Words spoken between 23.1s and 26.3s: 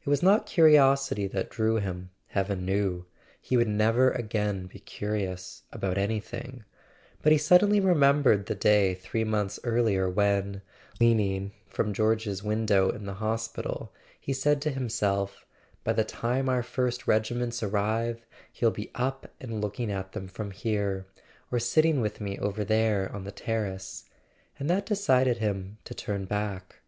on the terrace"; and that decided him to turn